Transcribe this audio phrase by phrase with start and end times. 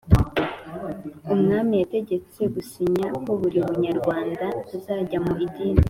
[1.33, 5.79] umwami yategetswe gusinya ko buri munyarwanda azajya mu idini